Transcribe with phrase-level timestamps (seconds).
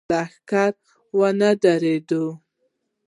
[0.03, 0.71] خو لښکر
[1.17, 2.09] ونه درېد.